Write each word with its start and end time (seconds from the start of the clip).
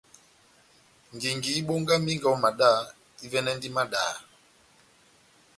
Ngingi 1.15 1.49
ibongamingɛ 1.59 2.27
ó 2.33 2.37
madá, 2.43 2.69
ivɛ́nɛndini 3.25 3.73
madaha. 3.75 4.15